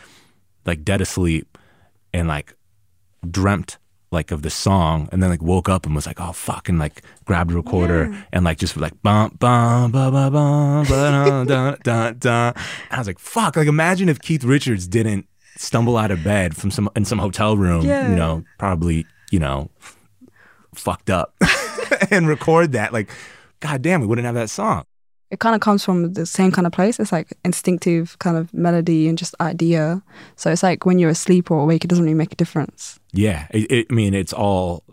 [0.65, 1.57] like dead asleep
[2.13, 2.55] and like
[3.29, 3.77] dreamt
[4.11, 6.77] like of the song and then like woke up and was like oh fuck and
[6.77, 11.47] like grabbed a recorder and like just like bum bum ba ba bum ba dun
[11.47, 12.55] dun dun dun and
[12.91, 16.71] I was like fuck like imagine if Keith Richards didn't stumble out of bed from
[16.71, 18.09] some in some hotel room Yeah.
[18.09, 19.69] you know probably you know
[20.75, 21.33] fucked up
[22.11, 23.09] and record that like
[23.61, 24.83] god damn we wouldn't have that song
[25.31, 26.99] it kind of comes from the same kind of place.
[26.99, 30.01] It's like instinctive kind of melody and just idea.
[30.35, 32.99] So it's like when you're asleep or awake, it doesn't really make a difference.
[33.13, 34.83] yeah it, it, I mean it's all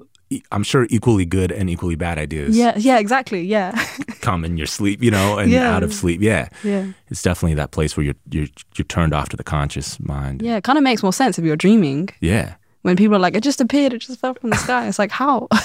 [0.53, 3.43] I'm sure equally good and equally bad ideas Yeah, yeah, exactly.
[3.43, 3.73] Yeah,
[4.21, 5.75] come in your sleep, you know, and Yeah.
[5.75, 6.21] out of sleep.
[6.21, 6.49] Yeah.
[6.63, 10.43] yeah, It's definitely that place where you're you're you're turned off to the conscious mind.
[10.43, 10.57] yeah.
[10.59, 12.09] It kind of makes more sense if you're dreaming.
[12.21, 12.55] Yeah.
[12.83, 13.93] When people are like, "It just appeared.
[13.95, 15.49] It just fell from the sky." It's like, how?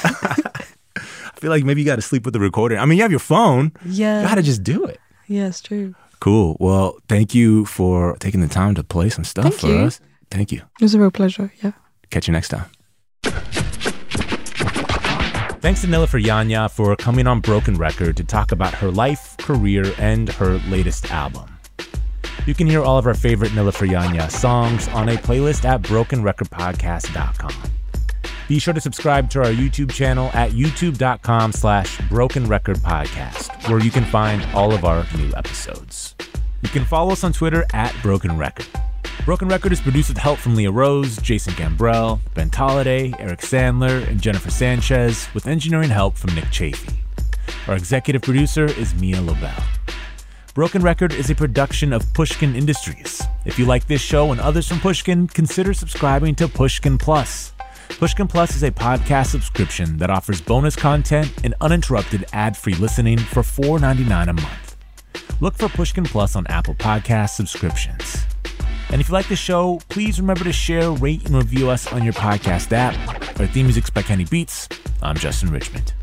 [0.96, 2.78] I feel like maybe you got to sleep with the recorder.
[2.78, 3.72] I mean, you have your phone.
[3.86, 5.00] yeah, You got to just do it.
[5.28, 5.96] yeah, it's true.
[6.20, 6.56] Cool.
[6.60, 9.78] Well, thank you for taking the time to play some stuff Thank for you.
[9.80, 10.00] us.
[10.32, 10.60] Thank you.
[10.80, 11.52] It was a real pleasure.
[11.62, 11.74] Yeah.
[12.12, 12.66] Catch you next time.
[15.62, 19.94] Thanks to Nilüfer Yanya for coming on Broken Record to talk about her life, career,
[19.98, 21.58] and her latest album.
[22.46, 27.72] You can hear all of our favorite Nilüfer Yanya songs on a playlist at brokenrecordpodcast.com.
[28.54, 33.80] Be sure to subscribe to our YouTube channel at youtube.com slash broken record podcast, where
[33.80, 36.14] you can find all of our new episodes.
[36.62, 38.68] You can follow us on Twitter at Broken Record.
[39.26, 44.08] Broken Record is produced with help from Leah Rose, Jason Gambrell, Ben Tolliday, Eric Sandler,
[44.08, 46.94] and Jennifer Sanchez, with engineering help from Nick Chafee.
[47.68, 49.64] Our executive producer is Mia Lobel.
[50.54, 53.20] Broken Record is a production of Pushkin Industries.
[53.46, 57.53] If you like this show and others from Pushkin, consider subscribing to Pushkin Plus.
[58.00, 63.44] Pushkin Plus is a podcast subscription that offers bonus content and uninterrupted ad-free listening for
[63.44, 64.76] $4.99 a month.
[65.40, 68.26] Look for Pushkin Plus on Apple Podcast subscriptions.
[68.90, 72.04] And if you like the show, please remember to share, rate, and review us on
[72.04, 73.40] your podcast app.
[73.40, 74.68] Our theme music's by Kenny Beats.
[75.02, 75.94] I'm Justin Richmond.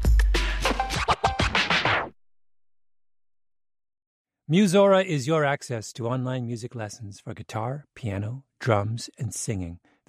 [4.51, 9.78] Musora is your access to online music lessons for guitar, piano, drums, and singing.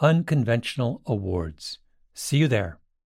[0.00, 1.78] unconventional awards.
[2.14, 2.78] See you there.